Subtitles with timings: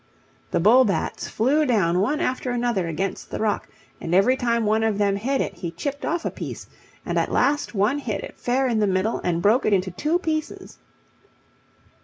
[0.49, 3.67] The bull bats flew down one after another against the rock,
[4.01, 6.65] and every time one of them hit it he chipped off a piece,
[7.05, 10.17] and at last one hit it fair in the middle and broke it into two
[10.17, 10.79] pieces.